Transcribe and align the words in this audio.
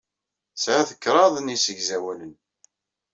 Tesɛiḍ 0.53 0.89
kraḍ 1.03 1.35
n 1.39 1.53
yisegzawalen. 1.53 2.33